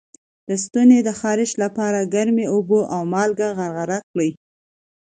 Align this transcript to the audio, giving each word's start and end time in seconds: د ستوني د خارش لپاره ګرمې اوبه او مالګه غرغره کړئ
د 0.47 0.49
ستوني 0.63 0.99
د 1.03 1.09
خارش 1.19 1.51
لپاره 1.63 2.09
ګرمې 2.13 2.45
اوبه 2.55 2.79
او 2.95 3.01
مالګه 3.13 3.47
غرغره 3.57 3.99
کړئ 4.11 4.29